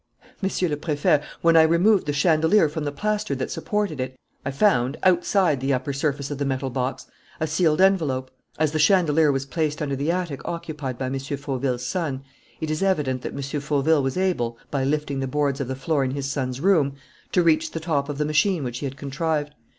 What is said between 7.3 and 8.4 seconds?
a sealed envelope.